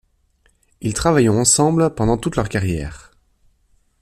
Ils 0.81 0.95
travaillons 0.95 1.39
ensemble 1.39 1.93
pendant 1.93 2.17
toute 2.17 2.35
leur 2.35 2.49
carrière. 2.49 3.11